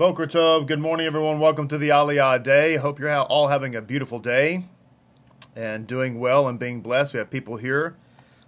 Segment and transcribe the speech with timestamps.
[0.00, 1.40] Boker Tov, good morning, everyone.
[1.40, 2.76] Welcome to the Aliyah Day.
[2.76, 4.64] Hope you're all having a beautiful day
[5.54, 7.12] and doing well and being blessed.
[7.12, 7.98] We have people here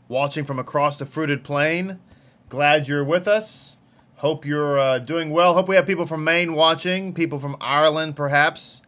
[0.08, 2.00] watching from across the fruited plain.
[2.48, 3.76] Glad you're with us.
[4.14, 5.52] Hope you're uh, doing well.
[5.52, 8.80] Hope we have people from Maine watching, people from Ireland, perhaps.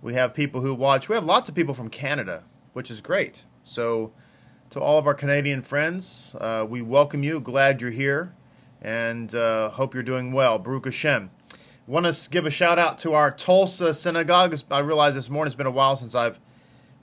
[0.00, 1.08] We have people who watch.
[1.08, 3.42] We have lots of people from Canada, which is great.
[3.64, 4.12] So,
[4.70, 7.40] to all of our Canadian friends, uh, we welcome you.
[7.40, 8.32] Glad you're here
[8.80, 10.60] and uh, hope you're doing well.
[10.60, 11.30] Baruch Hashem.
[11.88, 14.58] Want to give a shout out to our Tulsa synagogue.
[14.72, 16.40] I realize this morning it's been a while since I've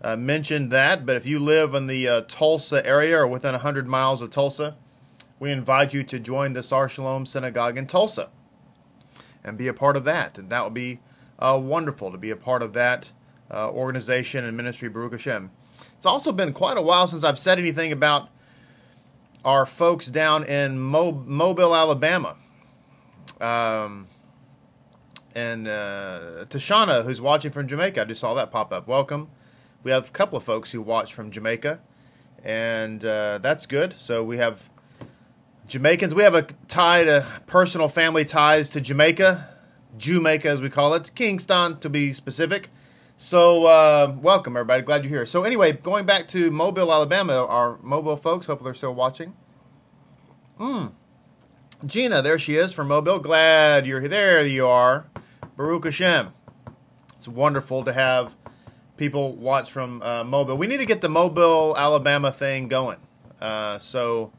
[0.01, 3.87] uh, mentioned that, but if you live in the uh, Tulsa area or within 100
[3.87, 4.75] miles of Tulsa,
[5.39, 8.29] we invite you to join the Sar Shalom Synagogue in Tulsa
[9.41, 10.37] and be a part of that.
[10.37, 10.99] And that would be
[11.39, 13.13] uh, wonderful to be a part of that
[13.49, 15.49] uh, organization and ministry, Baruch Hashem.
[15.95, 18.27] It's also been quite a while since I've said anything about
[19.45, 22.35] our folks down in Mo- Mobile, Alabama.
[23.39, 24.07] Um,
[25.35, 28.87] and uh, Tashana, who's watching from Jamaica, I just saw that pop up.
[28.87, 29.29] Welcome.
[29.83, 31.81] We have a couple of folks who watch from Jamaica,
[32.43, 33.93] and uh, that's good.
[33.93, 34.69] So we have
[35.67, 36.13] Jamaicans.
[36.13, 39.49] We have a tie to personal family ties to Jamaica,
[39.97, 42.69] Jamaica as we call it, Kingston to be specific.
[43.17, 44.83] So uh, welcome everybody.
[44.83, 45.25] Glad you're here.
[45.25, 48.45] So anyway, going back to Mobile, Alabama, our Mobile folks.
[48.47, 49.33] Hopefully they're still watching.
[50.57, 50.87] Hmm.
[51.85, 53.19] Gina, there she is from Mobile.
[53.19, 54.09] Glad you're here.
[54.09, 55.07] There you are.
[55.55, 56.33] Baruch Hashem.
[57.15, 58.35] It's wonderful to have
[58.97, 60.57] people watch from uh, Mobile.
[60.57, 62.97] We need to get the Mobile, Alabama thing going.
[63.39, 64.31] Uh, so,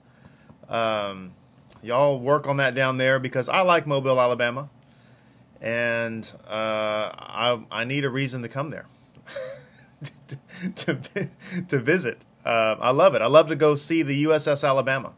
[0.69, 1.33] um,
[1.83, 4.69] y'all work on that down there because I like Mobile, Alabama,
[5.61, 8.87] and uh, I I need a reason to come there
[10.77, 11.28] to, to,
[11.69, 12.19] to visit.
[12.45, 13.23] Uh, I love it.
[13.23, 15.12] I love to go see the USS Alabama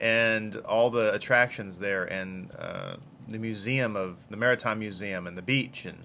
[0.00, 2.96] and all the attractions there and uh,
[3.28, 6.04] the museum of the Maritime Museum and the beach and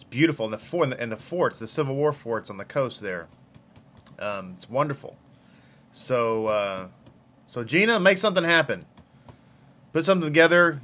[0.00, 2.56] it's beautiful and the fort and the, and the forts, the Civil War forts on
[2.56, 3.28] the coast there.
[4.18, 5.16] Um, it's wonderful.
[5.92, 6.88] So, uh,
[7.46, 8.86] so Gina, make something happen.
[9.92, 10.80] Put something together.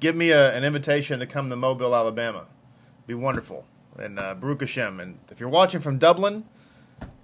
[0.00, 2.46] Give me a, an invitation to come to Mobile, Alabama.
[3.06, 3.64] Be wonderful.
[3.98, 5.00] And uh, Baruch Hashem.
[5.00, 6.44] And if you're watching from Dublin,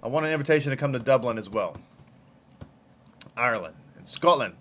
[0.01, 1.77] I want an invitation to come to Dublin as well.
[3.37, 4.55] Ireland and Scotland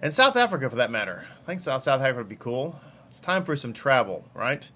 [0.00, 1.26] and South Africa for that matter.
[1.42, 2.78] I think South South Africa would be cool.
[3.10, 4.70] It's time for some travel, right?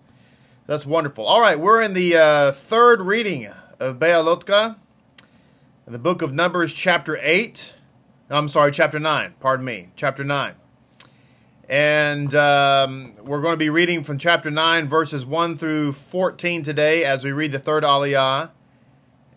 [0.66, 1.27] That's wonderful.
[1.27, 4.77] All right, we're in the uh, third reading of Beha'alotcha,
[5.87, 7.75] the book of Numbers, chapter eight.
[8.31, 9.34] I'm sorry, chapter nine.
[9.41, 10.55] Pardon me, chapter nine.
[11.69, 17.03] And um, we're going to be reading from chapter 9, verses 1 through 14 today
[17.03, 18.50] as we read the third Aliyah.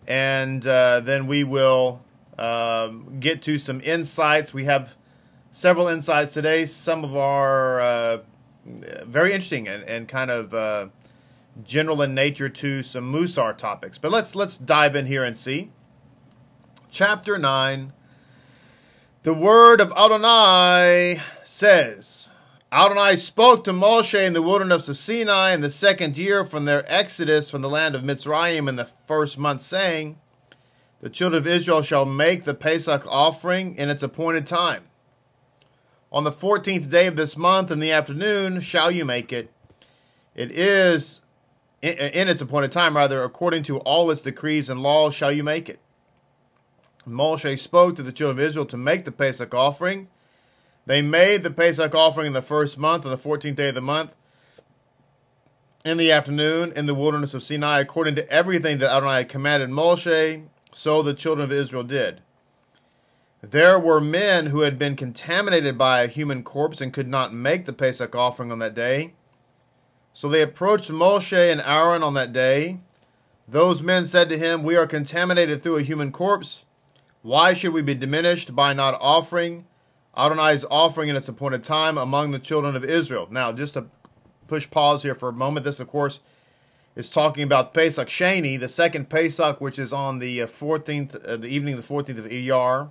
[0.06, 2.02] And uh, then we will
[2.38, 2.88] uh,
[3.20, 4.52] get to some insights.
[4.52, 4.96] We have
[5.56, 6.66] several insights today.
[6.66, 8.18] Some of our uh,
[8.64, 10.88] very interesting and, and kind of uh,
[11.64, 13.96] general in nature to some Musar topics.
[13.96, 15.70] But let's let's dive in here and see.
[16.90, 17.92] Chapter nine.
[19.22, 22.28] The word of Adonai says,
[22.70, 26.84] Adonai spoke to Moshe in the wilderness of Sinai in the second year from their
[26.86, 30.16] exodus from the land of Mitzrayim in the first month, saying,
[31.00, 34.84] The children of Israel shall make the Pesach offering in its appointed time.
[36.16, 39.52] On the fourteenth day of this month in the afternoon shall you make it.
[40.34, 41.20] It is
[41.82, 45.68] in its appointed time, rather, according to all its decrees and laws shall you make
[45.68, 45.78] it.
[47.06, 50.08] Moshe spoke to the children of Israel to make the Pesach offering.
[50.86, 53.82] They made the Pesach offering in the first month, on the fourteenth day of the
[53.82, 54.14] month,
[55.84, 60.46] in the afternoon, in the wilderness of Sinai, according to everything that Adonai commanded Moshe,
[60.72, 62.22] so the children of Israel did.
[63.50, 67.64] There were men who had been contaminated by a human corpse and could not make
[67.64, 69.12] the Pesach offering on that day.
[70.12, 72.80] So they approached Moshe and Aaron on that day.
[73.46, 76.64] Those men said to him, We are contaminated through a human corpse.
[77.22, 79.66] Why should we be diminished by not offering
[80.16, 83.28] Adonai's offering in its appointed time among the children of Israel?
[83.30, 83.86] Now, just to
[84.48, 86.18] push pause here for a moment, this, of course,
[86.96, 91.36] is talking about Pesach Sheni, the second Pesach, which is on the 14th, uh, uh,
[91.36, 92.90] the evening of the 14th of Iyar.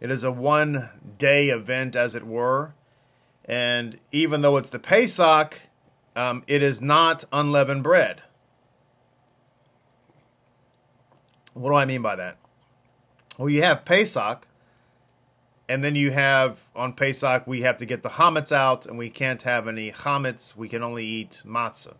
[0.00, 2.74] It is a one day event, as it were.
[3.44, 5.68] And even though it's the Pesach,
[6.16, 8.22] um, it is not unleavened bread.
[11.52, 12.36] What do I mean by that?
[13.38, 14.46] Well, you have Pesach,
[15.68, 19.10] and then you have on Pesach, we have to get the chametz out, and we
[19.10, 20.56] can't have any chametz.
[20.56, 21.94] We can only eat matzah.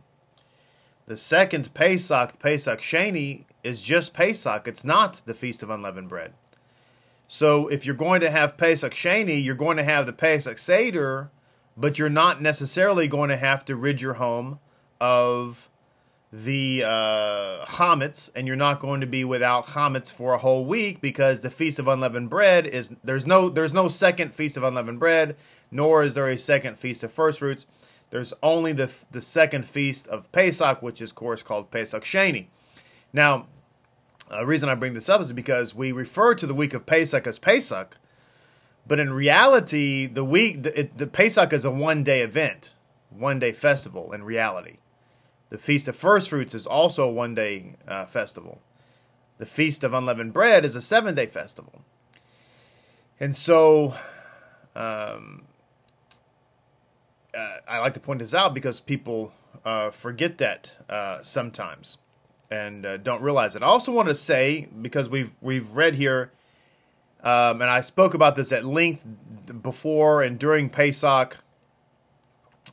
[1.06, 4.66] The second Pesach, Pesach Sheni, is just Pesach.
[4.66, 6.32] It's not the Feast of Unleavened Bread.
[7.26, 11.30] So if you're going to have Pesach Sheni, you're going to have the Pesach Seder
[11.76, 14.58] but you're not necessarily going to have to rid your home
[15.00, 15.68] of
[16.32, 21.00] the uh, chametz, and you're not going to be without chametz for a whole week
[21.00, 24.98] because the feast of unleavened bread is there's no there's no second feast of unleavened
[24.98, 25.36] bread,
[25.70, 27.66] nor is there a second feast of first fruits.
[28.10, 32.46] There's only the the second feast of Pesach, which is of course called Pesach Sheni.
[33.12, 33.46] Now,
[34.30, 37.26] the reason I bring this up is because we refer to the week of Pesach
[37.26, 37.96] as Pesach,
[38.86, 42.74] but in reality, the week the, it, the Pesach is a one day event,
[43.10, 44.12] one day festival.
[44.12, 44.78] In reality
[45.54, 48.60] the Feast of First Fruits is also a one day uh, festival.
[49.38, 51.82] The Feast of Unleavened Bread is a seven day festival.
[53.20, 53.94] And so
[54.74, 55.44] um,
[57.32, 59.32] uh, I like to point this out because people
[59.64, 61.98] uh, forget that uh, sometimes
[62.54, 63.62] and uh, don't realize it.
[63.62, 66.30] I also want to say, because we've, we've read here,
[67.22, 69.04] um, and I spoke about this at length
[69.62, 71.38] before and during Pesach.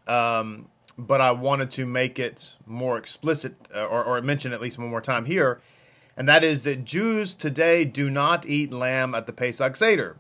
[0.08, 0.68] Um,
[0.98, 4.90] but I wanted to make it more explicit uh, or, or mention at least one
[4.90, 5.62] more time here,
[6.16, 10.18] and that is that Jews today do not eat lamb at the Pesach Seder.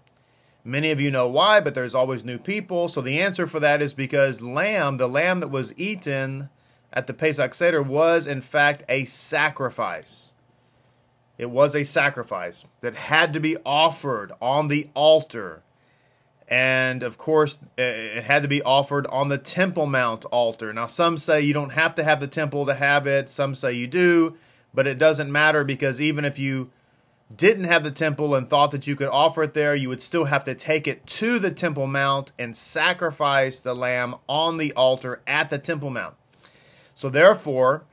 [0.63, 2.87] Many of you know why, but there's always new people.
[2.89, 6.49] So the answer for that is because lamb, the lamb that was eaten
[6.93, 10.33] at the Pesach Seder, was in fact a sacrifice.
[11.37, 15.63] It was a sacrifice that had to be offered on the altar.
[16.47, 20.73] And of course it had to be offered on the temple mount altar.
[20.73, 23.29] Now some say you don't have to have the temple to have it.
[23.29, 24.37] Some say you do.
[24.73, 26.69] But it doesn't matter because even if you
[27.35, 30.25] didn't have the temple and thought that you could offer it there you would still
[30.25, 35.21] have to take it to the temple mount and sacrifice the lamb on the altar
[35.25, 36.15] at the temple mount
[37.01, 37.83] so therefore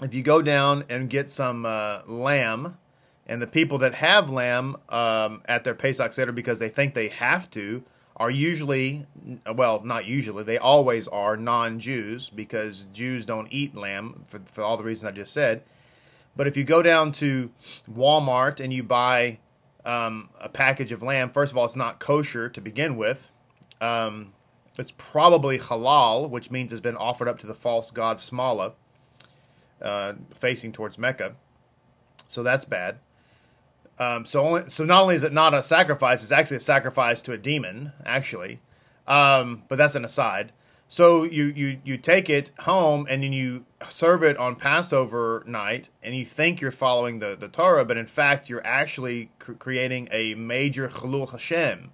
[0.00, 2.78] if you go down and get some uh, lamb
[3.26, 7.08] and the people that have lamb um, at their Pesach Seder because they think they
[7.08, 7.82] have to
[8.16, 9.06] are usually,
[9.52, 14.62] well, not usually, they always are non Jews because Jews don't eat lamb for, for
[14.62, 15.64] all the reasons I just said.
[16.36, 17.50] But if you go down to
[17.92, 19.38] Walmart and you buy
[19.84, 23.32] um, a package of lamb, first of all, it's not kosher to begin with.
[23.80, 24.32] Um,
[24.78, 28.72] it's probably halal, which means it's been offered up to the false god Smala,
[29.80, 31.34] uh, facing towards Mecca.
[32.28, 32.98] So that's bad.
[33.98, 37.22] Um, so only, so not only is it not a sacrifice, it's actually a sacrifice
[37.22, 38.60] to a demon, actually.
[39.06, 40.52] Um, but that's an aside.
[40.88, 45.88] So you, you you take it home and then you serve it on Passover night,
[46.02, 50.08] and you think you're following the, the Torah, but in fact you're actually cr- creating
[50.12, 51.90] a major Chilul Hashem,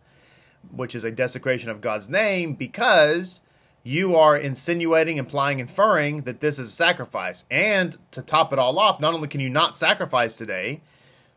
[0.71, 3.41] which is a desecration of God's name, because
[3.83, 7.45] you are insinuating, implying, inferring that this is a sacrifice.
[7.51, 10.81] And to top it all off, not only can you not sacrifice today,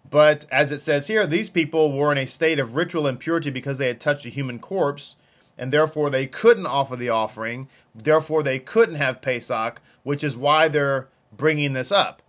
[0.10, 3.80] but as it says here, these people were in a state of ritual impurity because
[3.80, 5.16] they had touched a human corpse,
[5.58, 7.68] and therefore they couldn't offer the offering.
[7.96, 12.22] Therefore, they couldn't have Pesach, which is why they're bringing this up.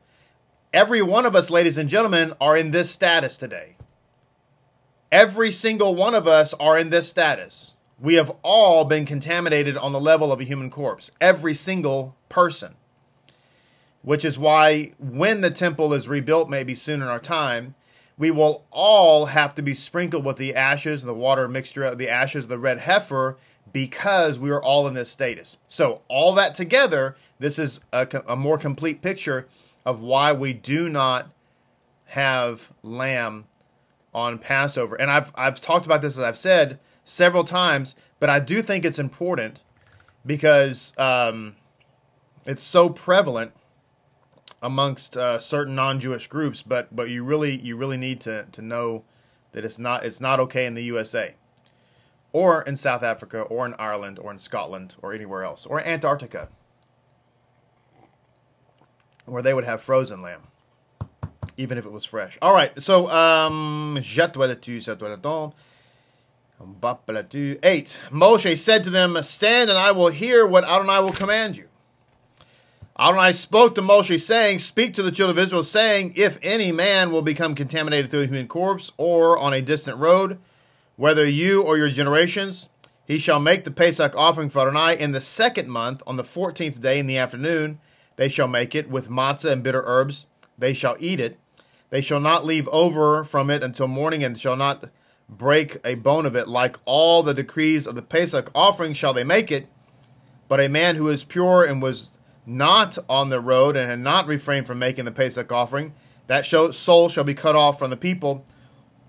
[0.73, 3.76] Every one of us, ladies and gentlemen, are in this status today.
[5.17, 7.73] Every single one of us are in this status.
[7.99, 11.11] We have all been contaminated on the level of a human corpse.
[11.23, 12.75] Every single person
[14.03, 17.75] which is why when the temple is rebuilt, maybe soon in our time,
[18.19, 21.97] we will all have to be sprinkled with the ashes and the water mixture of
[21.97, 23.39] the ashes of the red heifer
[23.73, 25.57] because we are all in this status.
[25.67, 29.49] So, all that together, this is a, a more complete picture
[29.87, 31.31] of why we do not
[32.09, 33.47] have lamb
[34.17, 34.97] on Passover.
[34.97, 38.87] And I've, I've talked about this, as I've said several times, but I do think
[38.87, 39.63] it's important
[40.25, 41.55] because um,
[42.47, 43.53] it's so prevalent
[44.63, 49.05] amongst uh, certain non-Jewish groups, but but you really you really need to to know
[49.53, 51.35] that it's not it's not okay in the USA,
[52.33, 56.49] or in South Africa, or in Ireland, or in Scotland, or anywhere else, or Antarctica,
[59.27, 60.49] where they would have frozen lamb,
[61.57, 62.39] even if it was fresh.
[62.43, 63.99] All right, so um,
[67.63, 67.99] Eight.
[68.11, 71.69] Moshe said to them, Stand and I will hear what Adonai will command you.
[72.99, 77.11] Adonai spoke to Moshe, saying, Speak to the children of Israel, saying, If any man
[77.11, 80.39] will become contaminated through a human corpse or on a distant road,
[80.97, 82.71] whether you or your generations,
[83.07, 86.81] he shall make the Pesach offering for Adonai in the second month, on the fourteenth
[86.81, 87.79] day in the afternoon.
[88.17, 90.25] They shall make it with matzah and bitter herbs.
[90.57, 91.39] They shall eat it.
[91.91, 94.91] They shall not leave over from it until morning, and shall not
[95.29, 96.49] break a bone of it.
[96.49, 99.69] Like all the decrees of the Pesach offering shall they make it.
[100.49, 102.11] But a man who is pure and was
[102.45, 105.93] not on the road and had not refrained from making the Pesach offering,
[106.29, 108.45] that soul shall be cut off from the people.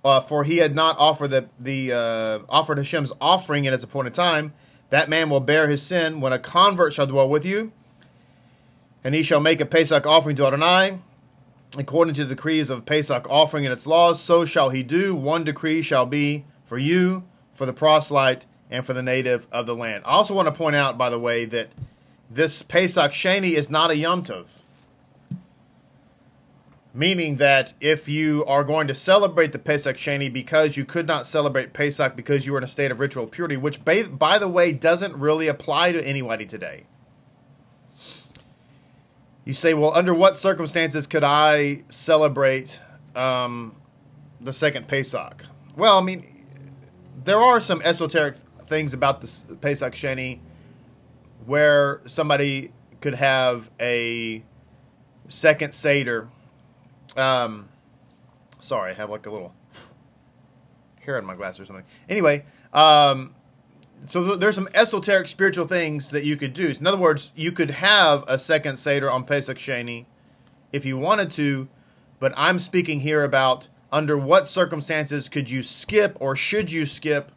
[0.04, 4.14] Uh, for he had not offered the the uh, offered Hashem's offering at its appointed
[4.14, 4.54] time.
[4.90, 7.74] that man will bear his sin when a convert shall dwell with you,
[9.04, 11.00] and he shall make a Pesach offering to Adonai,
[11.78, 15.16] according to the decrees of Pesach offering and its laws, so shall he do.
[15.16, 19.76] One decree shall be for you, for the proselyte, and for the native of the
[19.76, 20.04] land.
[20.06, 21.70] I also want to point out, by the way, that
[22.30, 24.46] this Pesach Sheni is not a Yom Tov.
[26.94, 31.28] Meaning that if you are going to celebrate the Pesach Sheni because you could not
[31.28, 34.72] celebrate Pesach because you were in a state of ritual purity, which, by the way,
[34.72, 36.86] doesn't really apply to anybody today.
[39.48, 42.82] You say, well, under what circumstances could I celebrate
[43.16, 43.78] um,
[44.42, 45.46] the second Pesach?
[45.78, 46.46] Well, I mean,
[47.24, 48.36] there are some esoteric
[48.66, 50.40] things about the Pesach Sheni
[51.46, 54.44] where somebody could have a
[55.30, 56.28] second Seder.
[57.16, 57.70] Um,
[58.60, 59.54] sorry, I have like a little
[61.00, 61.86] hair in my glass or something.
[62.10, 63.34] Anyway, um,
[64.08, 66.68] so there's some esoteric spiritual things that you could do.
[66.68, 70.06] In other words, you could have a second Seder on Pesach Sheni
[70.72, 71.68] if you wanted to,
[72.20, 77.32] but I'm speaking here about under what circumstances could you skip or should you skip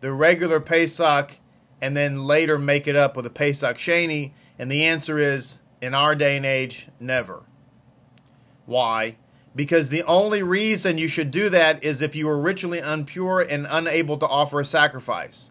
[0.00, 1.32] the regular Pesach
[1.80, 4.32] and then later make it up with a Pesach Sheni?
[4.58, 7.44] And the answer is, in our day and age, never.
[8.66, 9.16] Why?
[9.54, 13.66] Because the only reason you should do that is if you were ritually impure and
[13.70, 15.50] unable to offer a sacrifice.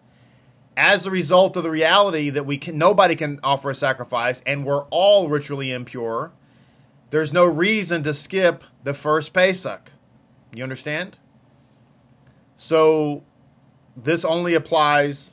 [0.78, 4.64] As a result of the reality that we can, nobody can offer a sacrifice, and
[4.64, 6.30] we're all ritually impure,
[7.10, 9.90] there's no reason to skip the first Pesach.
[10.52, 11.18] You understand?
[12.56, 13.24] So
[13.96, 15.32] this only applies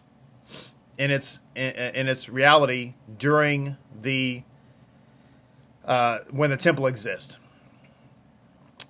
[0.98, 4.42] in its in, in its reality during the
[5.86, 7.38] uh, when the temple exists.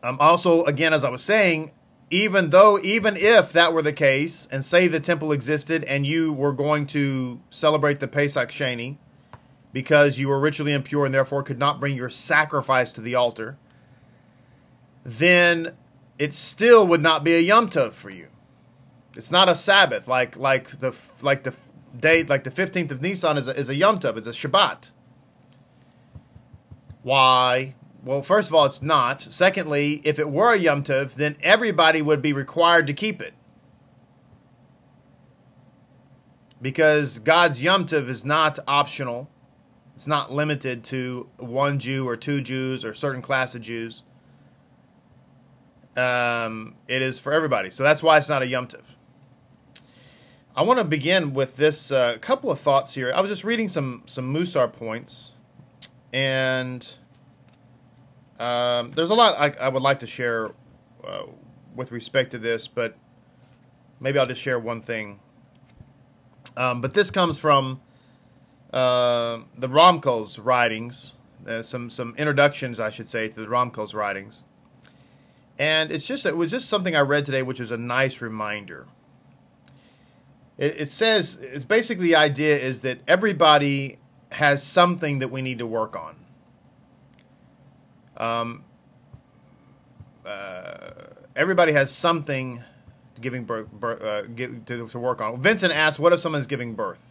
[0.02, 1.72] Um, also, again, as I was saying,
[2.12, 6.32] even though even if that were the case, and say the temple existed and you
[6.32, 8.98] were going to celebrate the Pesach Sheni
[9.74, 13.58] because you were ritually impure and therefore could not bring your sacrifice to the altar,
[15.04, 15.74] then
[16.18, 18.28] it still would not be a Yom Tov for you.
[19.16, 21.56] It's not a Sabbath like like the like the
[22.00, 24.18] day like the fifteenth of Nisan is a, is a Yom Tov.
[24.18, 24.92] It's a Shabbat.
[27.02, 27.76] Why?
[28.06, 29.20] Well, first of all, it's not.
[29.20, 33.34] Secondly, if it were a Yom Tov, then everybody would be required to keep it.
[36.62, 39.28] Because God's Yom Tov is not optional.
[39.96, 44.04] It's not limited to one Jew or two Jews or certain class of Jews.
[45.98, 47.72] Um, it is for everybody.
[47.72, 48.84] So that's why it's not a Yom Tov.
[50.56, 53.12] I want to begin with this uh, couple of thoughts here.
[53.16, 55.34] I was just reading some some Musar points,
[56.14, 56.88] and
[58.39, 60.51] um, there's a lot I, I, would like to share
[61.04, 61.24] uh,
[61.74, 62.98] with respect to this, but
[64.00, 65.20] maybe I'll just share one thing.
[66.58, 67.82] Um, but this comes from
[68.74, 71.13] uh, the Ramchal's writings,
[71.48, 74.44] uh, some some introductions, I should say, to the Ramchal's writings,
[75.58, 78.88] and it's just it was just something I read today, which is a nice reminder.
[80.58, 83.98] It, it says it's basically the idea is that everybody
[84.34, 86.25] has something that we need to work on.
[88.18, 88.64] Um,
[90.26, 90.90] uh,
[91.36, 92.64] everybody has something
[93.20, 95.42] giving birth, birth uh, give, to, to work on.
[95.42, 97.06] Vincent asked, "What if someone's giving birth?"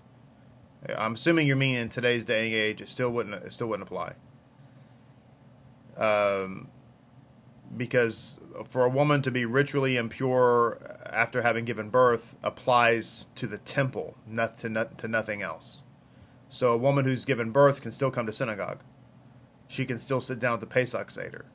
[0.97, 3.89] I'm assuming you're meaning in today's day and age, it still wouldn't it still wouldn't
[3.89, 4.15] apply.
[5.97, 6.69] Um,
[7.77, 10.79] because for a woman to be ritually impure
[11.11, 15.83] after having given birth applies to the temple, not to, not, to nothing else.
[16.49, 18.81] So a woman who's given birth can still come to synagogue.
[19.75, 21.47] She can still sit down at the Pesach Seder.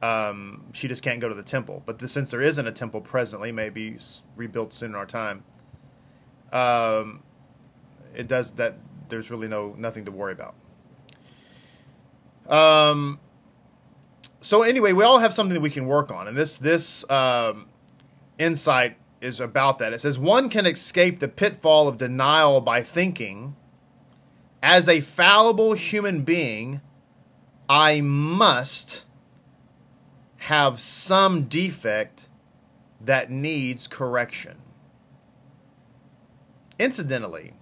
[0.00, 1.82] Um, she just can't go to the temple.
[1.84, 3.96] But the, since there isn't a temple presently, maybe
[4.36, 5.42] rebuilt soon in our time,
[6.52, 7.24] um,
[8.14, 8.78] it does that.
[9.08, 10.54] There's really no nothing to worry about.
[12.48, 13.18] Um,
[14.40, 17.66] so anyway, we all have something that we can work on, and this this um,
[18.38, 19.92] insight is about that.
[19.92, 23.56] It says one can escape the pitfall of denial by thinking,
[24.62, 26.82] as a fallible human being,
[27.68, 29.04] I must
[30.38, 32.28] have some defect
[33.00, 34.58] that needs correction.
[36.78, 37.54] Incidentally,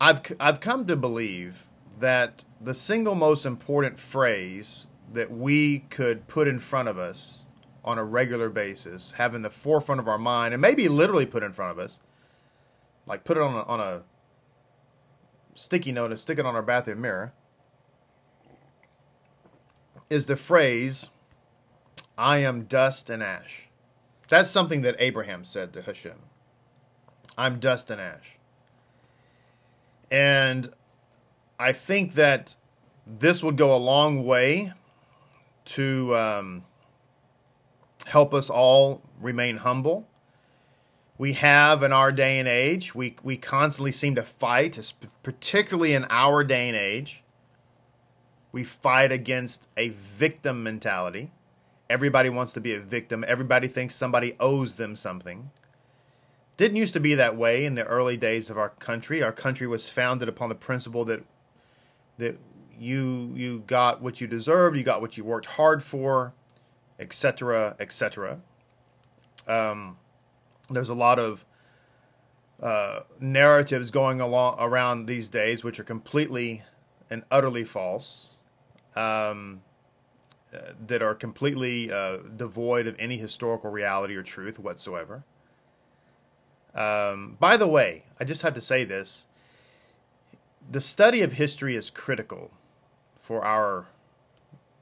[0.00, 1.66] I've I've come to believe
[2.00, 7.44] that the single most important phrase that we could put in front of us
[7.84, 11.42] on a regular basis, have in the forefront of our mind, and maybe literally put
[11.42, 12.00] in front of us,
[13.06, 14.02] like put it on a, on a
[15.54, 17.32] sticky note and stick it on our bathroom mirror,
[20.10, 21.10] is the phrase,
[22.16, 23.68] I am dust and ash.
[24.28, 26.18] That's something that Abraham said to Hashem.
[27.36, 28.38] I'm dust and ash.
[30.10, 30.72] And
[31.58, 32.56] I think that
[33.06, 34.72] this would go a long way
[35.64, 36.64] to um,
[38.06, 40.06] help us all remain humble.
[41.16, 44.92] We have in our day and age, we, we constantly seem to fight,
[45.22, 47.22] particularly in our day and age.
[48.50, 51.30] We fight against a victim mentality.
[51.88, 53.24] Everybody wants to be a victim.
[53.26, 55.50] Everybody thinks somebody owes them something.
[56.56, 59.22] Didn't used to be that way in the early days of our country.
[59.22, 61.24] Our country was founded upon the principle that
[62.18, 62.38] that
[62.78, 66.32] you you got what you deserved, you got what you worked hard for,
[66.98, 68.40] etc., etc.
[69.48, 69.96] Um,
[70.70, 71.44] there's a lot of
[72.62, 76.62] uh, narratives going along around these days which are completely
[77.10, 78.38] and utterly false,
[78.96, 79.60] um,
[80.54, 85.24] uh, that are completely uh, devoid of any historical reality or truth whatsoever.
[86.74, 89.26] Um, by the way, I just have to say this:
[90.70, 92.52] the study of history is critical
[93.20, 93.86] for our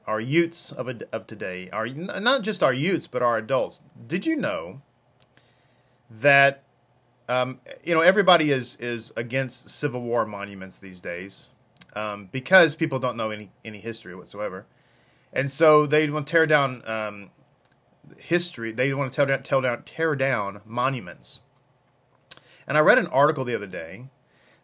[0.07, 3.81] our youths of, of today, our not just our youths but our adults.
[4.07, 4.83] Did you know
[6.21, 6.63] that
[7.29, 11.51] um, you know everybody is is against Civil War monuments these days
[11.95, 14.67] um, because people don't know any any history whatsoever,
[15.33, 17.31] and so they want to tear down um,
[18.19, 18.73] history.
[18.73, 21.41] They want to tear down, tear down tear down monuments.
[22.67, 24.05] And I read an article the other day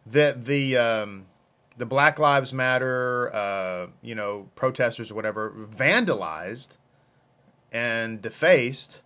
[0.05, 1.25] that the um,
[1.77, 6.77] the Black Lives Matter, uh, you know, protesters or whatever, vandalized
[7.71, 9.01] and defaced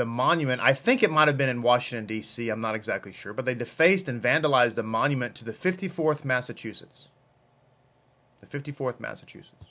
[0.00, 0.60] the monument.
[0.60, 2.48] I think it might have been in Washington D.C.
[2.48, 7.08] I'm not exactly sure, but they defaced and vandalized the monument to the 54th Massachusetts.
[8.40, 9.66] The 54th Massachusetts.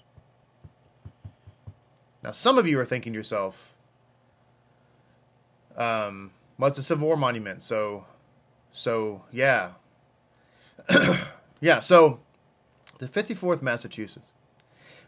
[2.23, 3.73] Now, some of you are thinking to yourself,
[5.75, 8.05] um, well, it's a Civil War monument, so,
[8.71, 9.71] so yeah,
[11.61, 12.21] Yeah, so
[12.99, 14.31] the 54th Massachusetts.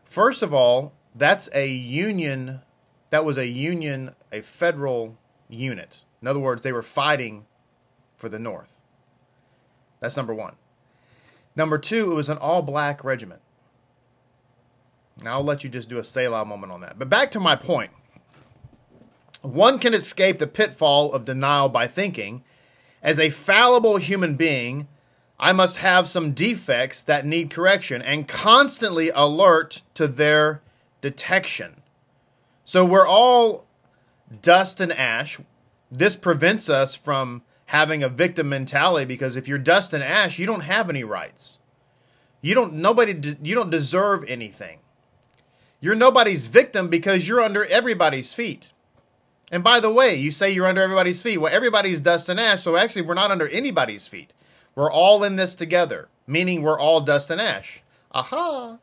[0.04, 2.62] First of all, that's a union
[3.12, 6.02] that was a union, a federal unit.
[6.22, 7.46] In other words, they were fighting
[8.18, 8.76] for the North.
[10.00, 10.56] That's number 1.
[11.56, 13.42] Number 2, it was an all-black regiment.
[15.24, 16.98] Now I'll let you just do a Selah moment on that.
[16.98, 17.92] But back to my point.
[19.42, 22.44] One can escape the pitfall of denial by thinking,
[23.04, 24.88] as a fallible human being,
[25.40, 30.62] I must have some defects that need correction and constantly alert to their
[31.02, 31.81] detection.
[32.72, 33.66] So we're all
[34.42, 35.42] dust and ash.
[35.92, 40.46] This prevents us from having a victim mentality because if you're dust and ash, you
[40.46, 41.58] don't have any rights.
[42.40, 44.80] You don't nobody you don't deserve anything.
[45.82, 48.72] You're nobody's victim because you're under everybody's feet.
[49.52, 51.40] And by the way, you say you're under everybody's feet.
[51.40, 54.32] Well, everybody's dust and ash, so actually we're not under anybody's feet.
[54.76, 57.84] We're all in this together, meaning we're all dust and ash.
[58.14, 58.78] Aha!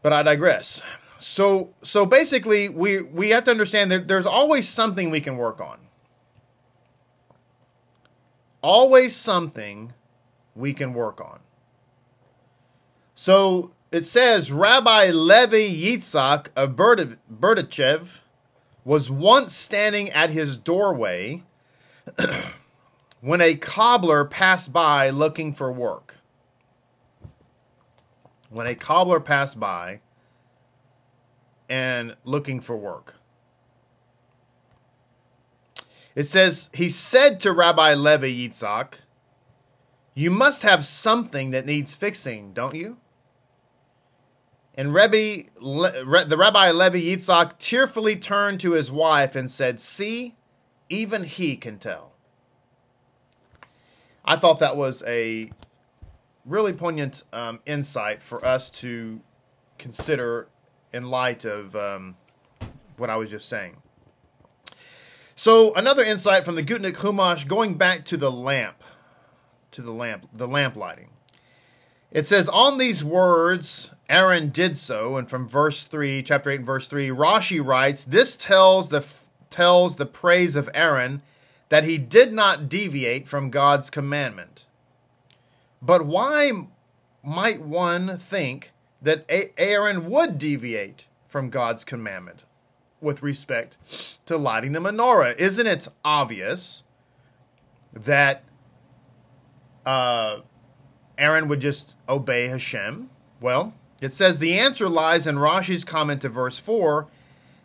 [0.00, 0.80] But I digress.
[1.18, 5.60] So, so basically, we we have to understand that there's always something we can work
[5.60, 5.78] on.
[8.62, 9.92] Always something
[10.54, 11.40] we can work on.
[13.14, 18.20] So it says Rabbi Levi Yitzhak of Berdichev
[18.84, 21.42] was once standing at his doorway
[23.20, 26.16] when a cobbler passed by looking for work.
[28.50, 30.00] When a cobbler passed by
[31.68, 33.16] and looking for work.
[36.14, 38.94] It says, He said to Rabbi Levi Yitzhak,
[40.14, 42.98] You must have something that needs fixing, don't you?
[44.74, 50.36] And Rebbe, the Rabbi Levi Yitzhak tearfully turned to his wife and said, See,
[50.88, 52.12] even he can tell.
[54.24, 55.50] I thought that was a
[56.44, 59.20] really poignant um, insight for us to
[59.78, 60.48] consider
[60.92, 62.16] in light of um,
[62.96, 63.76] what I was just saying.
[65.34, 68.82] So another insight from the Gutnick Chumash, going back to the lamp,
[69.72, 71.10] to the lamp, the lamp lighting.
[72.10, 76.66] It says, "On these words, Aaron did so." And from verse three, chapter eight, and
[76.66, 79.06] verse three, Rashi writes, "This tells the
[79.50, 81.22] tells the praise of Aaron."
[81.68, 84.64] that he did not deviate from God's commandment.
[85.80, 86.52] But why
[87.22, 89.24] might one think that
[89.56, 92.44] Aaron would deviate from God's commandment
[93.00, 93.76] with respect
[94.26, 95.36] to lighting the menorah?
[95.36, 96.82] Isn't it obvious
[97.92, 98.44] that
[99.86, 100.40] uh,
[101.16, 103.10] Aaron would just obey Hashem?
[103.40, 107.08] Well, it says the answer lies in Rashi's comment to verse 4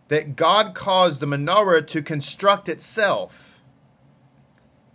[0.07, 3.61] that God caused the menorah to construct itself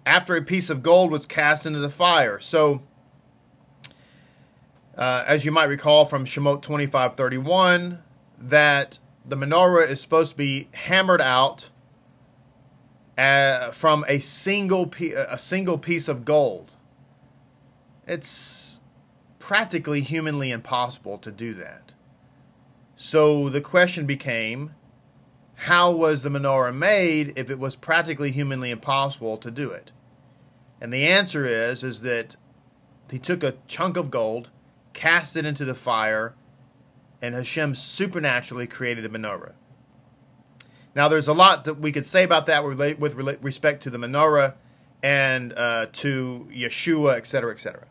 [0.05, 2.41] after a piece of gold was cast into the fire.
[2.41, 2.83] So,
[4.99, 8.01] uh, as you might recall from Shemot 25:31,
[8.39, 11.71] that the menorah is supposed to be hammered out
[13.17, 14.93] uh, from a single
[15.29, 16.73] a single piece of gold.
[18.07, 18.81] It's
[19.39, 21.93] practically humanly impossible to do that.
[22.97, 24.75] So the question became
[25.63, 29.93] how was the menorah made if it was practically humanly impossible to do it?
[30.81, 32.37] And the answer is is that
[33.11, 34.51] he took a chunk of gold,
[34.93, 36.35] cast it into the fire,
[37.21, 39.53] and Hashem supernaturally created the menorah.
[40.95, 44.55] Now, there's a lot that we could say about that with respect to the menorah
[45.03, 47.87] and uh, to Yeshua, etc., etc.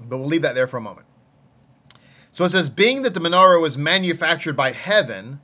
[0.00, 1.06] But we'll leave that there for a moment.
[2.32, 5.40] So it says, being that the menorah was manufactured by heaven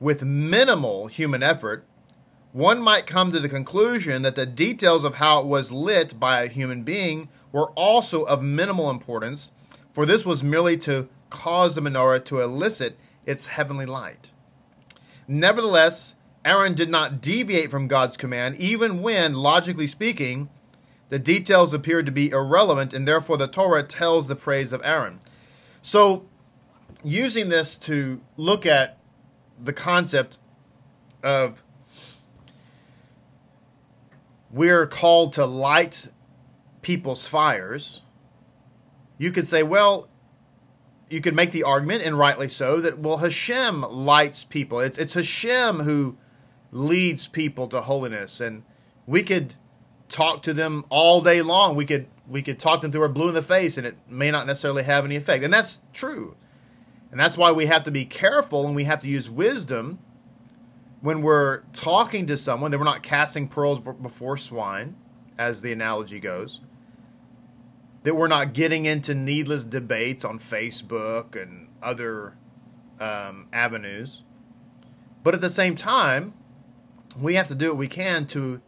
[0.00, 1.86] with minimal human effort,
[2.54, 6.40] one might come to the conclusion that the details of how it was lit by
[6.40, 9.50] a human being were also of minimal importance,
[9.92, 14.30] for this was merely to cause the menorah to elicit its heavenly light.
[15.26, 16.14] Nevertheless,
[16.44, 20.48] Aaron did not deviate from God's command, even when, logically speaking,
[21.08, 25.18] the details appeared to be irrelevant, and therefore the Torah tells the praise of Aaron.
[25.82, 26.24] So,
[27.02, 28.96] using this to look at
[29.60, 30.38] the concept
[31.20, 31.63] of
[34.54, 36.06] we're called to light
[36.80, 38.02] people's fires,
[39.18, 40.08] you could say, well,
[41.10, 44.80] you could make the argument, and rightly so, that well, Hashem lights people.
[44.80, 46.16] It's it's Hashem who
[46.70, 48.62] leads people to holiness, and
[49.06, 49.54] we could
[50.08, 51.74] talk to them all day long.
[51.74, 54.30] We could we could talk them through our blue in the face, and it may
[54.30, 55.44] not necessarily have any effect.
[55.44, 56.36] And that's true,
[57.10, 59.98] and that's why we have to be careful, and we have to use wisdom
[61.04, 62.70] when we're talking to someone.
[62.70, 64.96] That we're not casting pearls before swine,
[65.38, 66.60] as the analogy goes
[68.04, 72.36] that we're not getting into needless debates on Facebook and other
[73.00, 74.22] um, avenues.
[75.22, 76.34] But at the same time,
[77.18, 78.60] we have to do what we can to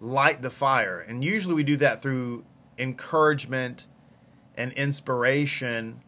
[0.00, 1.00] light the fire.
[1.00, 2.44] And usually we do that through
[2.76, 3.86] encouragement
[4.54, 6.02] and inspiration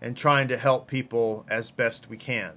[0.00, 2.54] and trying to help people as best we can.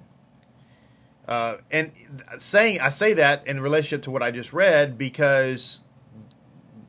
[1.29, 1.91] Uh, and
[2.39, 5.81] saying I say that in relationship to what I just read because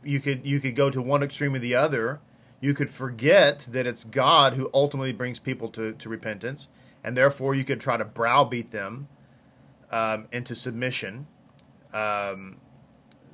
[0.03, 2.21] you could you could go to one extreme or the other
[2.61, 6.69] you could forget that it's God who ultimately brings people to, to repentance,
[7.03, 9.09] and therefore you could try to browbeat them
[9.91, 11.27] um, into submission.
[11.93, 12.59] Um,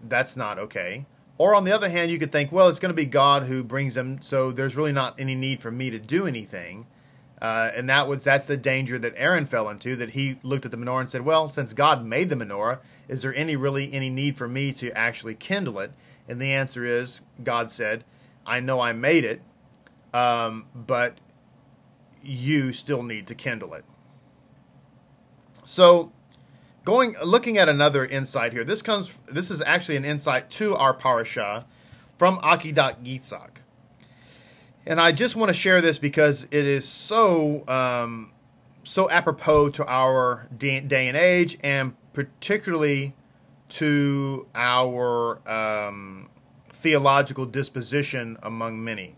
[0.08, 1.06] that's not okay.
[1.38, 3.62] Or on the other hand, you could think, well, it's going to be God who
[3.64, 6.86] brings them, so there's really not any need for me to do anything.
[7.40, 9.94] Uh, and that was that's the danger that Aaron fell into.
[9.96, 13.22] That he looked at the menorah and said, "Well, since God made the menorah, is
[13.22, 15.92] there any really any need for me to actually kindle it?"
[16.28, 18.04] And the answer is, God said,
[18.46, 19.42] I know I made it,
[20.14, 21.18] um, but
[22.22, 23.84] you still need to kindle it.
[25.64, 26.12] So,
[26.84, 28.64] going looking at another insight here.
[28.64, 29.18] This comes.
[29.26, 31.66] This is actually an insight to our parasha
[32.18, 33.58] from Akedat Yitzhak.
[34.86, 38.30] And I just want to share this because it is so um,
[38.84, 43.14] so apropos to our day, and age, and particularly
[43.68, 46.28] to our um,
[46.72, 49.16] theological disposition among many.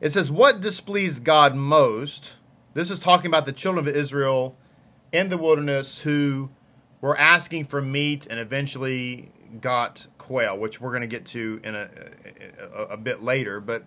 [0.00, 2.36] It says, What displeased God most?
[2.72, 4.56] This is talking about the children of Israel
[5.12, 6.48] in the wilderness who
[7.02, 11.74] were asking for meat and eventually got quail, which we're going to get to in
[11.74, 11.90] a,
[12.74, 13.60] a, a, bit later.
[13.60, 13.84] But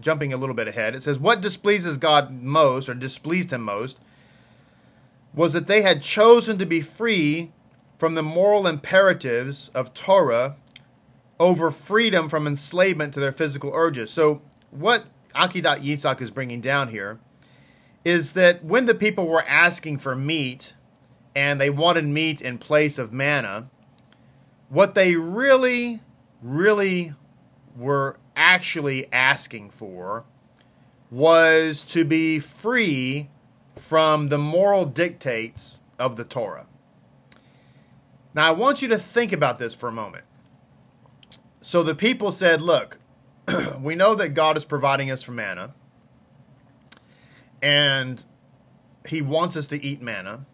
[0.00, 3.98] jumping a little bit ahead, it says, What displeases God most, or displeased him most,
[5.32, 7.52] was that they had chosen to be free
[7.98, 10.56] from the moral imperatives of Torah
[11.40, 14.10] over freedom from enslavement to their physical urges.
[14.10, 17.18] So, what Akedat Yitzhak is bringing down here
[18.04, 20.74] is that when the people were asking for meat
[21.34, 23.68] and they wanted meat in place of manna,
[24.68, 26.00] what they really,
[26.42, 27.14] really
[27.76, 30.24] were actually asking for
[31.10, 33.28] was to be free
[33.76, 36.66] from the moral dictates of the Torah.
[38.34, 40.24] Now, I want you to think about this for a moment.
[41.60, 42.98] So the people said, Look,
[43.80, 45.74] we know that God is providing us for manna,
[47.62, 48.24] and
[49.06, 50.46] He wants us to eat manna,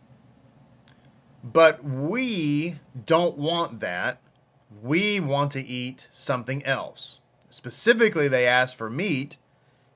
[1.42, 4.20] but we don't want that.
[4.82, 7.19] We want to eat something else.
[7.50, 9.36] Specifically, they ask for meat,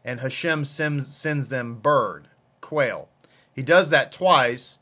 [0.05, 2.29] and Hashem sends, sends them bird,
[2.61, 3.09] quail.
[3.55, 4.79] He does that twice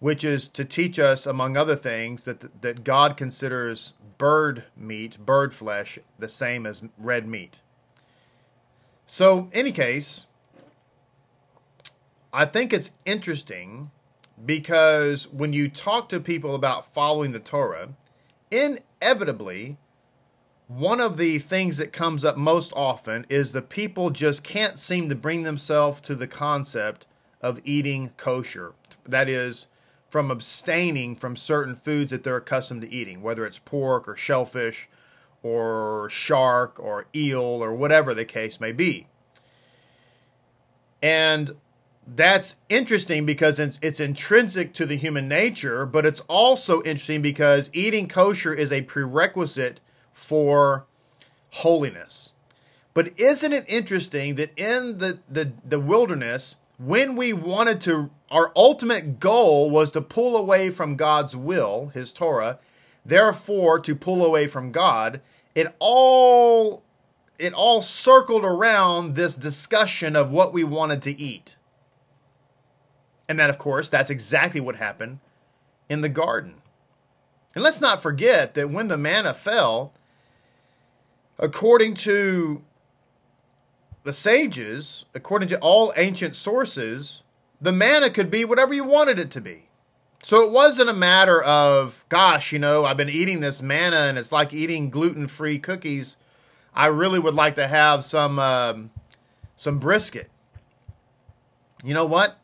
[0.00, 5.54] which is to teach us, among other things, that, that God considers bird meat, bird
[5.54, 7.58] flesh, the same as red meat.
[9.06, 10.26] So, any case,
[12.32, 13.90] I think it's interesting
[14.44, 17.90] because when you talk to people about following the Torah,
[18.50, 19.76] inevitably,
[20.70, 25.08] one of the things that comes up most often is the people just can't seem
[25.08, 27.06] to bring themselves to the concept
[27.42, 28.72] of eating kosher.
[29.04, 29.66] That is,
[30.08, 34.88] from abstaining from certain foods that they're accustomed to eating, whether it's pork or shellfish
[35.42, 39.08] or shark or eel or whatever the case may be.
[41.02, 41.56] And
[42.06, 47.70] that's interesting because it's, it's, intrinsic to the human nature, but it's also interesting because
[47.72, 49.80] eating kosher is a prerequisite
[50.20, 50.84] for
[51.50, 52.32] holiness.
[52.92, 58.52] But isn't it interesting that in the, the, the wilderness, when we wanted to, our
[58.54, 62.58] ultimate goal was to pull away from God's will, His Torah,
[63.04, 65.20] therefore to pull away from God,
[65.54, 66.84] it all
[67.38, 71.56] it all circled around this discussion of what we wanted to eat.
[73.26, 75.20] And that, of course, that's exactly what happened
[75.88, 76.60] in the garden.
[77.54, 79.94] And let's not forget that when the manna fell,
[81.40, 82.62] according to
[84.04, 87.24] the sages, according to all ancient sources,
[87.60, 89.66] the manna could be whatever you wanted it to be.
[90.22, 94.16] So it wasn't a matter of, gosh, you know, I've been eating this manna and
[94.16, 96.16] it's like eating gluten free cookies.
[96.72, 98.90] I really would like to have some um,
[99.56, 100.30] some brisket.
[101.82, 102.40] You know what?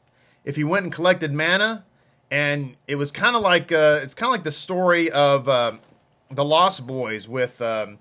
[0.47, 1.85] if you went and collected manna,
[2.31, 5.73] and it was kind of like uh, it's kind of like the story of uh,
[6.31, 7.99] the Lost Boys with um,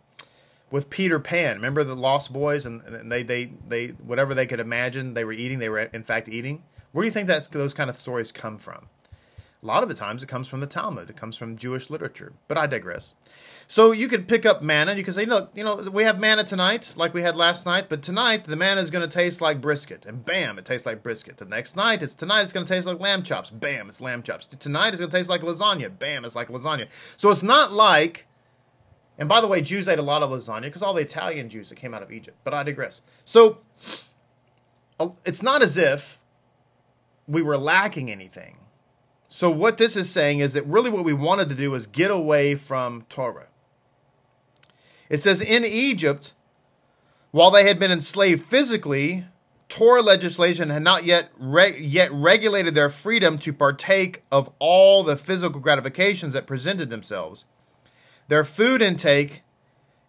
[0.76, 1.56] with Peter Pan.
[1.56, 5.60] Remember the Lost Boys, and, they they they whatever they could imagine they were eating,
[5.60, 6.64] they were in fact eating.
[6.92, 8.90] Where do you think that those kind of stories come from?
[9.64, 12.34] A lot of the times it comes from the Talmud, it comes from Jewish literature.
[12.50, 13.14] But I digress.
[13.70, 14.94] So you could pick up manna.
[14.96, 17.86] You could say, look, you know, we have manna tonight, like we had last night,
[17.88, 21.02] but tonight the manna is going to taste like brisket, and bam, it tastes like
[21.02, 21.38] brisket.
[21.38, 24.24] The next night, it's tonight it's going to taste like lamb chops, bam, it's lamb
[24.24, 24.46] chops.
[24.46, 26.90] Tonight it's going to taste like lasagna, bam, it's like lasagna.
[27.16, 28.28] So it's not like,
[29.18, 31.70] and by the way, Jews ate a lot of lasagna because all the Italian Jews
[31.70, 32.38] that came out of Egypt.
[32.44, 33.02] But I digress.
[33.24, 33.60] So
[35.26, 36.20] it's not as if
[37.28, 38.58] we were lacking anything
[39.36, 42.10] so, what this is saying is that really what we wanted to do was get
[42.10, 43.48] away from Torah.
[45.10, 46.32] It says in Egypt,
[47.32, 49.26] while they had been enslaved physically,
[49.68, 55.18] Torah legislation had not yet re- yet regulated their freedom to partake of all the
[55.18, 57.44] physical gratifications that presented themselves.
[58.28, 59.44] Their food intake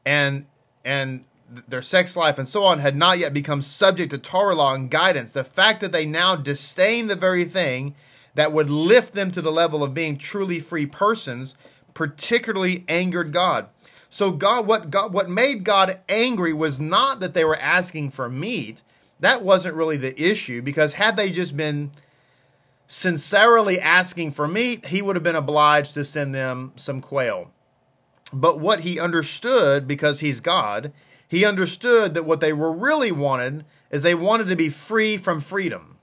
[0.04, 0.46] and
[0.84, 1.24] and
[1.68, 4.90] their sex life and so on had not yet become subject to Torah law and
[4.90, 5.32] guidance.
[5.32, 7.94] The fact that they now disdain the very thing
[8.34, 11.54] that would lift them to the level of being truly free persons
[11.94, 13.68] particularly angered God.
[14.10, 18.28] So God what God what made God angry was not that they were asking for
[18.28, 18.82] meat.
[19.20, 21.90] That wasn't really the issue because had they just been
[22.86, 27.50] sincerely asking for meat, he would have been obliged to send them some quail.
[28.32, 30.92] But what he understood because he's God,
[31.28, 35.40] he understood that what they were really wanted is they wanted to be free from
[35.40, 35.96] freedom.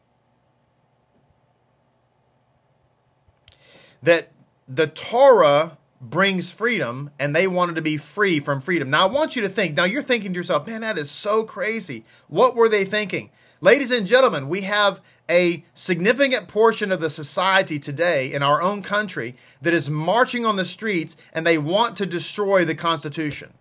[4.03, 4.31] that
[4.67, 8.89] the Torah brings freedom and they wanted to be free from freedom.
[8.89, 11.43] Now, I want you to think, now you're thinking to yourself, man, that is so
[11.43, 12.03] crazy.
[12.27, 13.31] What were they thinking?
[13.61, 18.81] Ladies and gentlemen, we have a significant portion of the society today in our own
[18.81, 23.53] country that is marching on the streets and they want to destroy the Constitution.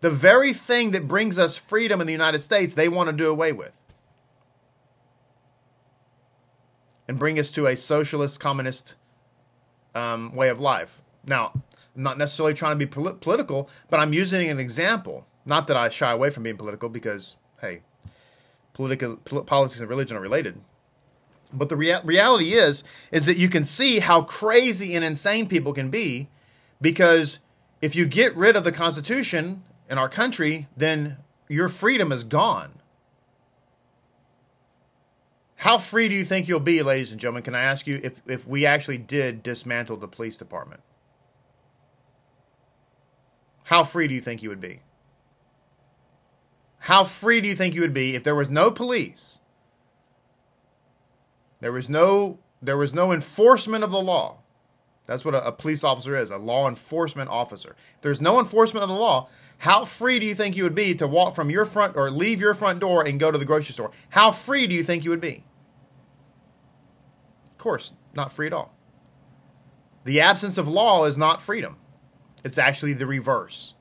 [0.00, 3.30] The very thing that brings us freedom in the United States, they want to do
[3.30, 3.74] away with.
[7.08, 8.96] And bring us to a socialist, communist
[9.94, 11.00] um, way of life.
[11.26, 11.52] Now,
[11.96, 15.26] I'm not necessarily trying to be pol- political, but I'm using an example.
[15.46, 17.82] Not that I shy away from being political because, hey,
[18.74, 20.60] political pol- politics and religion are related.
[21.52, 25.72] But the rea- reality is, is that you can see how crazy and insane people
[25.72, 26.28] can be,
[26.80, 27.38] because
[27.80, 32.72] if you get rid of the Constitution in our country, then your freedom is gone.
[35.56, 37.42] How free do you think you'll be, ladies and gentlemen?
[37.42, 40.82] Can I ask you if, if we actually did dismantle the police department?
[43.62, 44.80] How free do you think you would be?
[46.84, 49.38] How free do you think you would be if there was no police?
[51.60, 54.40] There was no there was no enforcement of the law.
[55.06, 57.74] That's what a, a, police officer is, a law enforcement officer.
[57.94, 60.94] If there's no enforcement of the law, how free do you think you would be
[60.96, 63.72] to walk from your front or leave your front door and go to the grocery
[63.72, 63.90] store?
[64.10, 65.42] How free do you think you would be?
[67.50, 68.74] Of course, not free at all.
[70.04, 71.78] The absence of law is not freedom,
[72.44, 73.74] it's actually the reverse.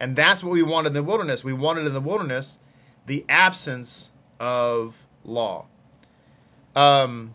[0.00, 1.44] And that's what we wanted in the wilderness.
[1.44, 2.58] We wanted in the wilderness
[3.06, 4.10] the absence
[4.40, 5.66] of law.
[6.74, 7.34] Um,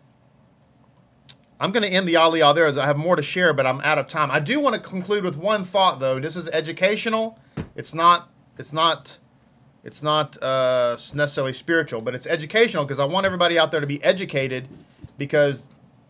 [1.59, 2.67] I'm going to end the aliyah there.
[2.79, 4.31] I have more to share, but I'm out of time.
[4.31, 6.19] I do want to conclude with one thought, though.
[6.19, 7.39] This is educational.
[7.75, 8.29] It's not.
[8.57, 9.19] It's not.
[9.83, 13.87] It's not uh, necessarily spiritual, but it's educational because I want everybody out there to
[13.87, 14.67] be educated
[15.19, 15.67] because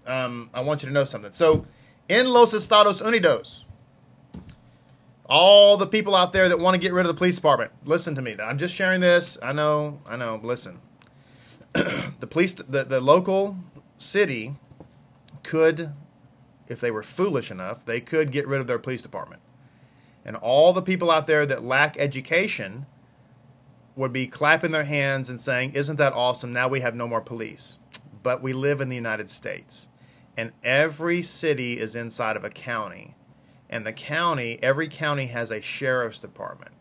[0.07, 1.33] um, I want you to know something.
[1.33, 1.65] So,
[2.07, 3.64] in Los Estados Unidos,
[5.27, 8.15] all the people out there that want to get rid of the police department, listen
[8.15, 8.35] to me.
[8.41, 9.37] I'm just sharing this.
[9.41, 10.39] I know, I know.
[10.43, 10.79] Listen,
[11.73, 13.57] the police, the, the local
[13.97, 14.55] city
[15.43, 15.91] could,
[16.67, 19.41] if they were foolish enough, they could get rid of their police department.
[20.23, 22.85] And all the people out there that lack education
[23.95, 26.51] would be clapping their hands and saying, Isn't that awesome?
[26.51, 27.77] Now we have no more police.
[28.21, 29.87] But we live in the United States,
[30.35, 33.13] and every city is inside of a county
[33.75, 36.71] and the county, every county has a sheriff's department.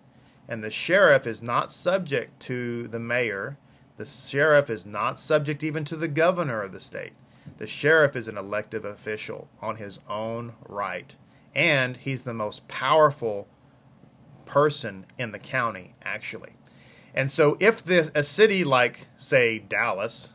[0.48, 3.58] And the sheriff is not subject to the mayor.
[3.96, 7.14] The sheriff is not subject even to the governor of the state.
[7.56, 11.16] The sheriff is an elective official on his own right.
[11.52, 13.48] And he's the most powerful
[14.46, 16.52] person in the county, actually.
[17.12, 20.28] And so, if the, a city like, say, Dallas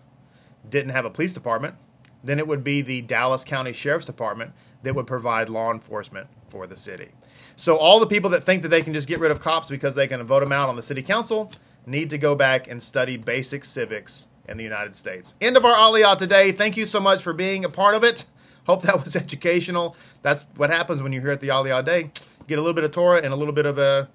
[0.69, 1.75] didn't have a police department,
[2.21, 4.51] then it would be the Dallas County Sheriff's Department
[4.83, 7.09] that would provide law enforcement for the city.
[7.55, 9.95] So all the people that think that they can just get rid of cops because
[9.95, 11.51] they can vote them out on the city council
[11.85, 15.35] need to go back and study basic civics in the United States.
[15.41, 16.51] End of our Aliyah today.
[16.51, 18.25] Thank you so much for being a part of it.
[18.65, 19.95] Hope that was educational.
[20.21, 22.11] That's what happens when you're here at the Aliyah Day.
[22.47, 24.05] Get a little bit of Torah and a little bit of uh,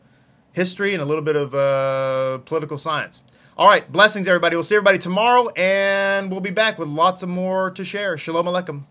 [0.52, 3.22] history and a little bit of uh, political science.
[3.56, 4.56] All right, blessings, everybody.
[4.56, 8.18] We'll see everybody tomorrow, and we'll be back with lots of more to share.
[8.18, 8.84] Shalom Aleichem.